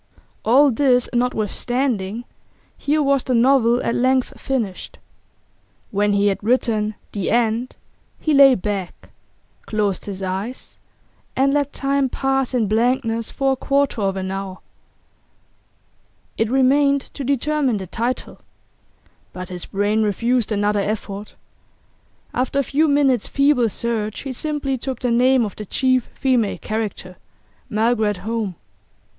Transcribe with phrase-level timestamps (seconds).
[0.43, 2.23] All this notwithstanding,
[2.75, 4.97] here was the novel at length finished.
[5.91, 7.75] When he had written 'The End'
[8.19, 9.11] he lay back,
[9.67, 10.79] closed his eyes,
[11.35, 14.57] and let time pass in blankness for a quarter of an hour.
[16.35, 18.39] It remained to determine the title.
[19.33, 21.35] But his brain refused another effort;
[22.33, 26.57] after a few minutes' feeble search he simply took the name of the chief female
[26.57, 27.17] character,
[27.69, 28.55] Margaret Home.